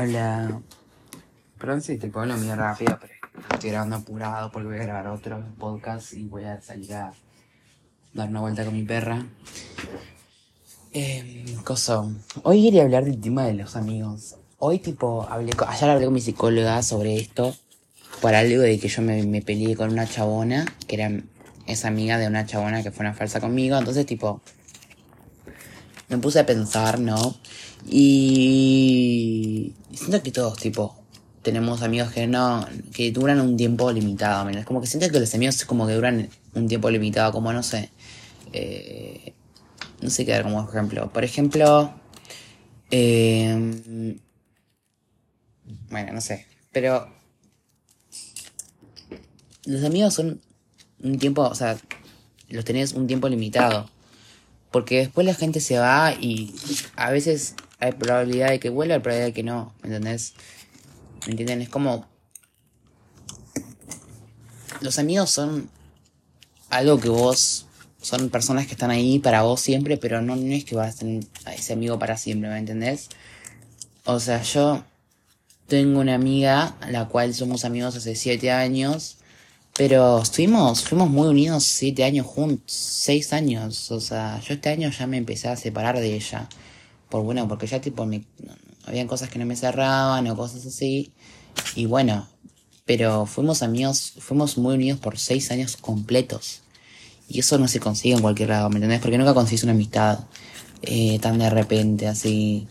[0.00, 0.62] Hola.
[1.58, 3.12] Perdón si te pongo muy rápido, pero
[3.52, 7.12] estoy grabando apurado porque voy a grabar otro podcast y voy a salir a
[8.14, 9.26] dar una vuelta con mi perra.
[10.94, 12.02] Eh, cosa.
[12.44, 14.36] Hoy quería hablar del tema de los amigos.
[14.58, 17.54] Hoy, tipo, hablé con- ayer hablé con mi psicóloga sobre esto.
[18.22, 21.10] Por algo de que yo me, me peleé con una chabona, que era
[21.66, 23.76] esa amiga de una chabona que fue una falsa conmigo.
[23.76, 24.40] Entonces, tipo,
[26.10, 27.36] me puse a pensar, ¿no?
[27.88, 30.96] Y siento que todos, tipo,
[31.42, 34.64] tenemos amigos que no, que duran un tiempo limitado, menos.
[34.66, 37.90] Como que siento que los amigos como que duran un tiempo limitado, como no sé.
[38.52, 39.32] eh,
[40.02, 41.12] no sé qué dar como ejemplo.
[41.12, 41.92] Por ejemplo,
[42.90, 44.16] eh,
[45.90, 46.46] bueno, no sé.
[46.72, 47.08] Pero
[49.66, 50.40] los amigos son
[51.02, 51.78] un tiempo, o sea,
[52.48, 53.88] los tenés un tiempo limitado.
[54.70, 56.54] Porque después la gente se va y
[56.96, 60.34] a veces hay probabilidad de que vuelva, hay probabilidad de que no, ¿me entendés?
[61.26, 61.62] ¿Me entienden?
[61.62, 62.06] Es como...
[64.80, 65.70] Los amigos son
[66.68, 67.66] algo que vos...
[68.02, 71.24] Son personas que están ahí para vos siempre, pero no, es que vas a tener
[71.44, 73.10] a ese amigo para siempre, ¿me entendés?
[74.04, 74.82] O sea, yo
[75.66, 79.18] tengo una amiga, la cual somos amigos hace siete años,
[79.80, 83.90] pero estuvimos, fuimos muy unidos siete años juntos, seis años.
[83.90, 86.50] O sea, yo este año ya me empecé a separar de ella.
[87.08, 88.26] Por bueno, porque ya tipo me,
[88.84, 91.14] habían cosas que no me cerraban o cosas así.
[91.76, 92.28] Y bueno,
[92.84, 96.60] pero fuimos amigos, fuimos muy unidos por seis años completos.
[97.26, 99.00] Y eso no se consigue en cualquier lado, ¿me entendés?
[99.00, 100.26] Porque nunca consigues una amistad
[100.82, 102.68] eh, tan de repente, así,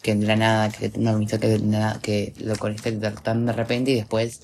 [0.00, 3.90] que de la nada, que una amistad que, nada- que lo conectaste tan de repente
[3.90, 4.40] y después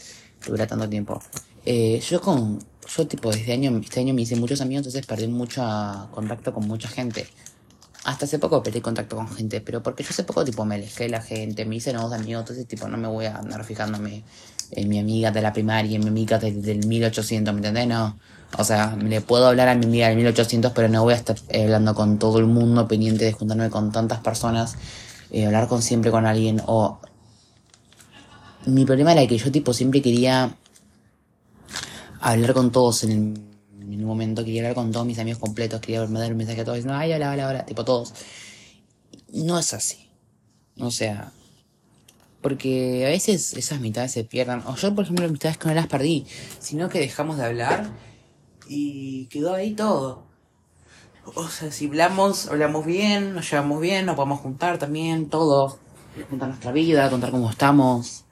[0.46, 1.22] dura tanto tiempo.
[1.64, 2.58] Eh, yo con,
[2.96, 5.62] yo tipo desde año, este año me hice muchos amigos, entonces perdí mucho
[6.12, 7.26] contacto con mucha gente.
[8.04, 11.04] Hasta hace poco perdí contacto con gente, pero porque yo hace poco tipo me alejé
[11.04, 14.24] de la gente, me hice nuevos amigos, entonces tipo no me voy a andar fijándome
[14.72, 17.86] en mi amiga de la primaria, en mi amiga de- del 1800, ¿me entendés?
[17.86, 18.18] No.
[18.58, 21.36] O sea, le puedo hablar a mi amiga del 1800, pero no voy a estar
[21.54, 24.74] hablando con todo el mundo, pendiente de juntarme con tantas personas,
[25.30, 26.98] eh, hablar con siempre con alguien, o...
[28.66, 30.56] Mi problema era que yo tipo siempre quería
[32.22, 35.80] hablar con todos en el, en el momento, quería hablar con todos mis amigos completos,
[35.80, 38.14] quería mandar un mensaje a todos diciendo, ay, hola, hola, hola, tipo todos.
[39.32, 40.08] No es así.
[40.78, 41.32] O sea,
[42.40, 44.62] porque a veces esas mitades se pierden.
[44.66, 46.26] O yo, por ejemplo, mitades que no las perdí,
[46.58, 47.90] sino que dejamos de hablar
[48.68, 50.24] y quedó ahí todo.
[51.34, 55.78] O sea, si hablamos, hablamos bien, nos llevamos bien, nos podemos juntar también, todo.
[56.28, 58.24] Contar nuestra vida, contar cómo estamos.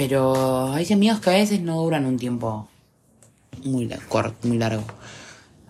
[0.00, 2.66] Pero hay amigos que a veces no duran un tiempo
[3.64, 4.82] muy, corto, muy largo.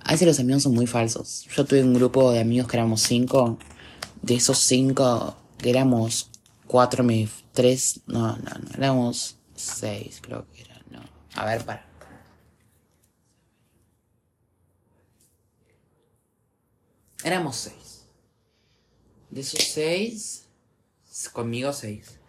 [0.05, 1.49] A veces los amigos son muy falsos.
[1.53, 3.59] Yo tuve un grupo de amigos que éramos cinco.
[4.23, 6.31] De esos cinco, que éramos
[6.69, 7.05] cuatro,
[7.53, 11.01] tres, no, no, no, éramos seis, creo que era, no.
[11.35, 11.85] A ver, para.
[17.25, 18.05] Éramos seis.
[19.29, 20.47] De esos seis,
[21.33, 22.21] conmigo seis.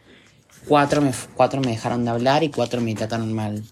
[0.68, 3.64] Cuatro me, cuatro me dejaron de hablar y cuatro me trataron mal.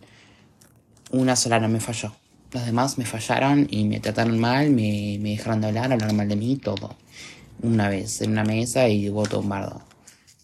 [1.11, 2.13] Una sola no me falló.
[2.51, 6.27] Los demás me fallaron y me trataron mal, me, me dejaron de hablar, hablaron mal
[6.27, 6.95] de mí, todo.
[7.61, 9.81] Una vez en una mesa y todo un bardo.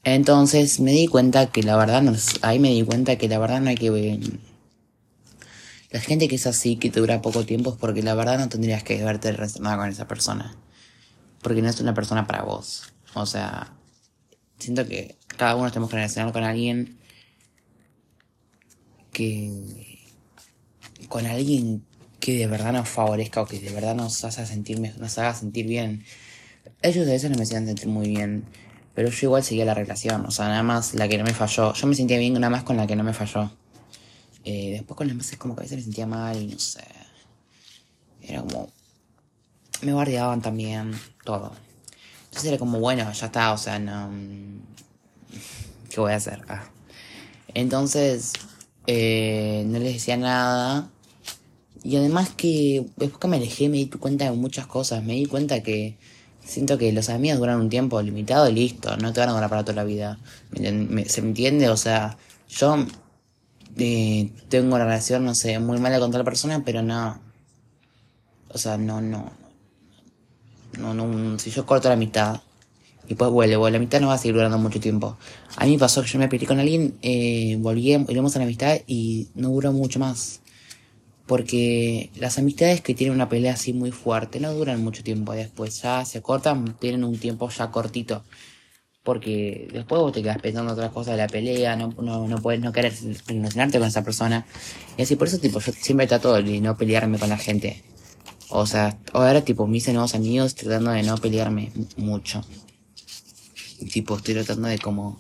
[0.03, 3.39] Entonces me di cuenta que la verdad no es- ahí me di cuenta que la
[3.39, 4.19] verdad no hay que ver.
[5.89, 8.50] La gente que es así, que te dura poco tiempo, es porque la verdad no
[8.50, 10.56] tendrías que verte relacionada con esa persona.
[11.41, 12.94] Porque no es una persona para vos.
[13.16, 13.73] O sea,
[14.59, 16.97] siento que cada uno tenemos que relacionar con alguien
[19.12, 20.03] que
[21.07, 21.85] con alguien
[22.19, 25.68] que de verdad nos favorezca o que de verdad nos haga sentir nos haga sentir
[25.68, 26.03] bien.
[26.81, 28.45] Ellos a veces no me hacían sentir muy bien,
[28.94, 31.74] pero yo igual seguía la relación, o sea, nada más la que no me falló.
[31.74, 33.51] Yo me sentía bien nada más con la que no me falló.
[34.44, 36.84] Eh, después con las demás como que a veces me sentía mal y no sé.
[38.22, 38.69] Era como
[39.81, 40.91] me guardiaban también,
[41.24, 41.53] todo.
[42.25, 44.09] Entonces era como, bueno, ya está, o sea, no...
[45.90, 46.42] ¿Qué voy a hacer?
[46.50, 46.63] Ah.
[47.54, 48.33] Entonces,
[48.88, 50.89] eh, no les decía nada.
[51.83, 55.04] Y además que después que me alejé me di cuenta de muchas cosas.
[55.04, 55.98] Me di cuenta que
[56.44, 58.98] siento que los amigos duran un tiempo limitado y listo.
[58.98, 60.19] No te van a durar para toda la vida.
[60.51, 61.69] ¿Me enten- me- ¿Se me entiende?
[61.69, 62.18] O sea,
[62.50, 62.77] yo
[63.77, 67.19] eh, tengo una relación, no sé, muy mala con tal persona, pero no.
[68.50, 69.31] O sea, no, no.
[70.80, 72.42] No, no, si yo corto la mitad
[73.06, 75.18] y después vuelve, bueno, la mitad no va a seguir durando mucho tiempo.
[75.57, 78.46] A mí me pasó que yo me peleé con alguien, eh, volví, volvimos a la
[78.46, 80.42] amistad y no duró mucho más.
[81.28, 85.81] Porque las amistades que tienen una pelea así muy fuerte no duran mucho tiempo después,
[85.81, 88.24] ya se cortan, tienen un tiempo ya cortito.
[89.04, 92.60] porque después vos te quedas pensando otras cosas de la pelea, no, no, no puedes
[92.62, 92.94] no querer
[93.28, 94.46] relacionarte con esa persona.
[94.98, 97.84] Y así, por eso, tipo, yo siempre trato de no pelearme con la gente.
[98.50, 102.42] O sea, ahora, tipo, me hice nuevos amigos tratando de no pelearme mucho.
[103.92, 105.19] Tipo, estoy tratando de como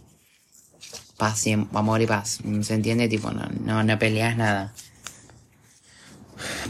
[1.17, 2.39] paz y amor y paz.
[2.61, 3.07] ¿Se entiende?
[3.07, 4.73] Tipo, no, no, no peleas nada.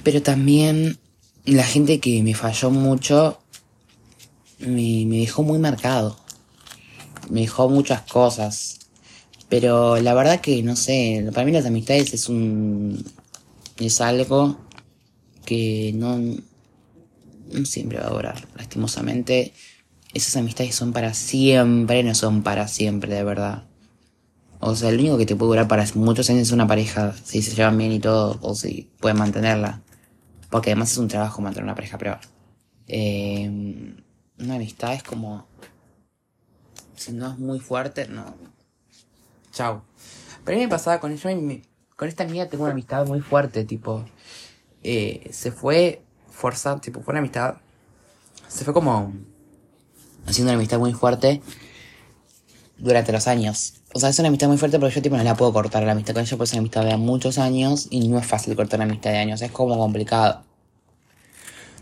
[0.03, 0.99] Pero también
[1.45, 3.39] la gente que me falló mucho
[4.59, 6.17] me, me dejó muy marcado.
[7.29, 8.79] Me dejó muchas cosas.
[9.49, 13.05] Pero la verdad que no sé, para mí las amistades es un.
[13.77, 14.57] es algo
[15.45, 19.53] que no, no siempre va a durar, lastimosamente.
[20.15, 23.65] Esas amistades son para siempre, no son para siempre, de verdad.
[24.61, 27.41] O sea, lo único que te puede durar para muchos años es una pareja, si
[27.41, 29.81] se llevan bien y todo, o si pueden mantenerla.
[30.49, 32.17] Porque además es un trabajo mantener una pareja, pero...
[32.87, 33.93] Eh,
[34.39, 35.47] una amistad es como...
[36.95, 38.35] Si no es muy fuerte, no.
[39.51, 39.83] Chao.
[40.45, 41.29] Pero a mí me pasaba con ella,
[41.97, 44.05] con esta amiga tengo una amistad muy fuerte, tipo...
[44.81, 47.57] Eh, se fue forzada, tipo, fue una amistad...
[48.47, 49.13] Se fue como...
[50.25, 51.41] Haciendo una amistad muy fuerte
[52.77, 53.75] durante los años.
[53.93, 55.93] O sea, es una amistad muy fuerte, pero yo tipo no la puedo cortar la
[55.93, 58.79] amistad con ella, porque es una amistad de muchos años y no es fácil cortar
[58.79, 60.43] una amistad de años, es como complicado.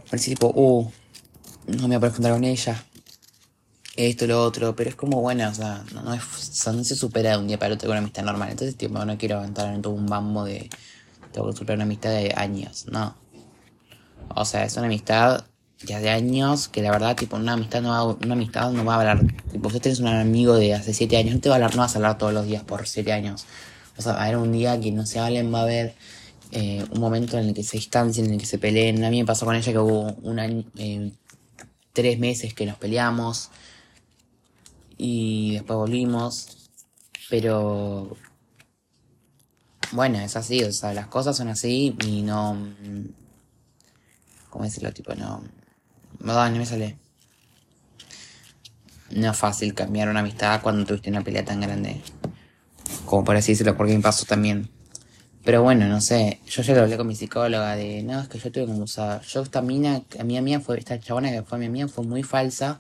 [0.10, 0.92] Parece tipo, uh,
[1.68, 2.86] no me voy a poder juntar con ella.
[3.96, 7.38] Esto, lo otro, pero es como bueno, o sea, no, es, no se supera de
[7.38, 8.50] un día para otro con una amistad normal.
[8.52, 10.70] Entonces, tipo, no quiero entrar en todo un bambo de
[11.32, 13.16] tengo que superar una amistad de años, no.
[14.36, 15.46] O sea, es una amistad
[15.86, 18.96] ya de años, que la verdad, tipo, una amistad no va, una amistad no va
[18.96, 19.26] a hablar.
[19.52, 21.82] Tipo, si tenés un amigo de hace 7 años, no te va a hablar, no
[21.82, 23.46] vas a hablar todos los días por 7 años.
[23.98, 25.96] O sea, va a haber un día que no se hablen, va a haber
[26.52, 29.04] eh, un momento en el que se distancien, en el que se peleen.
[29.04, 31.12] A mí me pasó con ella que hubo un año, eh,
[31.94, 33.50] tres meses que nos peleamos
[34.98, 36.70] y después volvimos.
[37.30, 38.16] Pero
[39.92, 42.58] bueno, es así, o sea, las cosas son así y no.
[44.50, 44.92] ¿Cómo decirlo?
[44.92, 45.44] Tipo, no.
[46.24, 46.98] No, me sale.
[49.12, 52.02] No es fácil cambiar una amistad cuando tuviste una pelea tan grande.
[53.06, 54.70] Como por así decirlo, porque me pasó también.
[55.44, 56.40] Pero bueno, no sé.
[56.48, 58.04] Yo ya lo hablé con mi psicóloga de.
[58.04, 59.22] No, es que yo tuve como usar.
[59.24, 60.80] Yo, esta mina, a mí mía fue.
[60.80, 62.80] Esta chabona que fue mi mía fue muy falsa.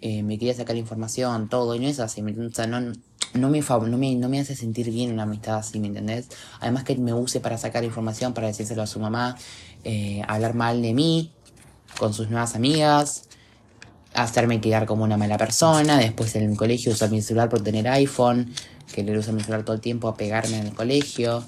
[0.00, 1.76] Eh, me quería sacar información, todo.
[1.76, 2.20] Y no es así.
[2.20, 5.78] O sea, no, no me, no me, no me hace sentir bien una amistad así,
[5.78, 6.28] ¿me entendés?
[6.58, 9.36] Además que me use para sacar información, para decírselo a su mamá,
[9.84, 11.32] eh, hablar mal de mí
[11.98, 13.24] con sus nuevas amigas,
[14.14, 17.86] hacerme quedar como una mala persona, después en el colegio usar mi celular por tener
[17.88, 18.52] iPhone,
[18.92, 21.44] que le usa mi celular todo el tiempo a pegarme en el colegio,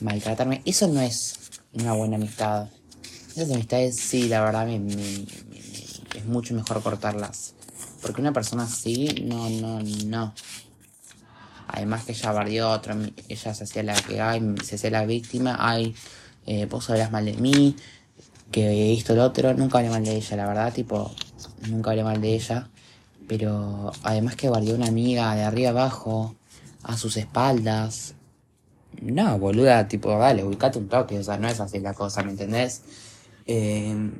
[0.00, 0.62] maltratarme.
[0.64, 1.38] Eso no es
[1.72, 2.68] una buena amistad.
[3.34, 4.76] Esas amistades sí, la verdad me,
[6.14, 7.54] es mucho mejor cortarlas.
[8.00, 10.34] Porque una persona así, no, no, no.
[11.68, 12.96] Además que ella bardió a otra,
[13.28, 15.94] ella se hacía la que hay, se hacía la víctima, ay,
[16.46, 17.76] eh, vos hablas mal de mí,
[18.50, 21.10] que esto, lo otro, nunca hablé mal de ella, la verdad, tipo,
[21.68, 22.68] nunca hablé mal de ella.
[23.28, 26.36] Pero además que bardió una amiga de arriba abajo,
[26.82, 28.14] a sus espaldas.
[29.02, 32.30] No, boluda, tipo, dale, ubicate un toque, o sea, no es así la cosa, ¿me
[32.30, 32.82] entendés?
[33.46, 34.10] Eh,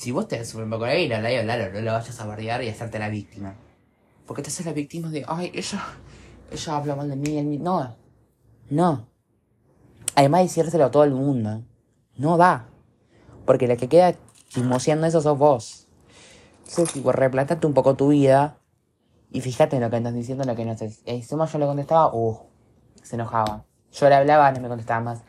[0.00, 2.98] si vos te das un poco ahí, la no lo vayas a bardear y hacerte
[2.98, 3.54] la víctima.
[4.26, 5.84] Porque te haces la víctima de, ay, ella,
[6.50, 7.96] ella habla mal de mí, No,
[8.70, 9.06] no.
[10.14, 11.62] Además de decírselo a todo el mundo,
[12.16, 12.69] no da.
[13.50, 14.14] Porque la que queda
[14.46, 15.88] chismoseando eso sos vos.
[16.68, 18.60] Entonces, tipo, replantate un poco tu vida
[19.32, 20.96] y fíjate en lo que estás diciendo, en lo que no sé.
[21.04, 22.38] Encima yo le contestaba, uh,
[23.02, 23.64] se enojaba.
[23.90, 25.22] Yo le hablaba, no me contestaba más.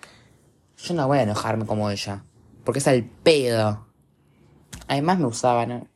[0.78, 2.24] Yo no voy a enojarme como ella.
[2.64, 3.88] Porque es el pedo.
[4.88, 5.88] Además me usaba, ¿no?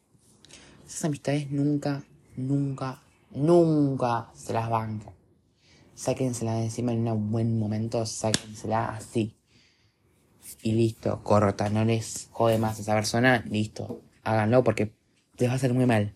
[0.84, 2.02] Esas amistades nunca,
[2.36, 5.14] nunca, nunca se las bancan.
[5.94, 9.38] Sáquensela de encima en un buen momento, sáquensela así.
[10.62, 14.02] Y listo, corta, no les jode más a esa persona, listo.
[14.24, 14.92] Háganlo porque
[15.38, 16.14] les va a hacer muy mal.